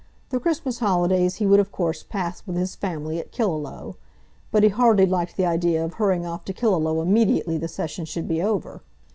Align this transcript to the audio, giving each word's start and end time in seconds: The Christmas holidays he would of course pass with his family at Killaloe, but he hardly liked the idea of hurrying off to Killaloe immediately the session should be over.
The 0.31 0.39
Christmas 0.39 0.79
holidays 0.79 1.35
he 1.35 1.45
would 1.45 1.59
of 1.59 1.71
course 1.71 2.01
pass 2.01 2.41
with 2.47 2.55
his 2.55 2.73
family 2.73 3.19
at 3.19 3.31
Killaloe, 3.31 3.97
but 4.51 4.63
he 4.63 4.69
hardly 4.69 5.05
liked 5.05 5.37
the 5.37 5.45
idea 5.45 5.85
of 5.85 5.93
hurrying 5.93 6.25
off 6.25 6.43
to 6.45 6.53
Killaloe 6.53 7.03
immediately 7.03 7.59
the 7.59 7.67
session 7.67 8.05
should 8.05 8.27
be 8.27 8.41
over. 8.41 8.81